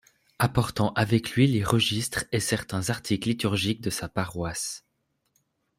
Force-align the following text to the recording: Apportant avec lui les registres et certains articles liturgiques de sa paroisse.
Apportant 0.39 0.93
avec 0.93 1.29
lui 1.35 1.45
les 1.45 1.63
registres 1.63 2.23
et 2.31 2.39
certains 2.39 2.89
articles 2.89 3.29
liturgiques 3.29 3.81
de 3.81 3.91
sa 3.91 4.09
paroisse. 4.09 4.83